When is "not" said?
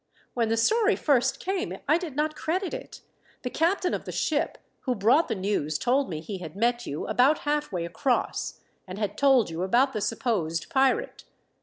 2.15-2.35